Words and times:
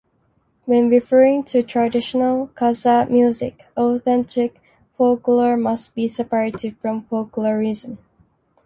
When 0.65 0.89
referring 0.89 1.43
to 1.43 1.61
traditional 1.61 2.47
Kazakh 2.55 3.11
music, 3.11 3.67
authentic 3.77 4.59
folklore 4.97 5.57
must 5.57 5.93
be 5.93 6.07
separated 6.07 6.75
from 6.79 7.03
"folklorism". 7.03 7.99